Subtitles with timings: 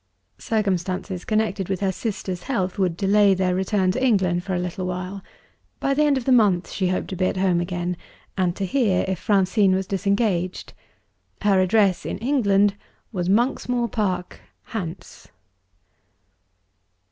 [0.39, 4.87] Circumstances connected with her sister's health would delay their return to England for a little
[4.87, 5.21] while.
[5.79, 7.95] By the end of the month she hoped to be at home again,
[8.35, 10.73] and to hear if Francine was disengaged.
[11.43, 12.75] Her address, in England,
[13.11, 14.41] was Monksmoor Park,
[14.73, 15.27] Hants.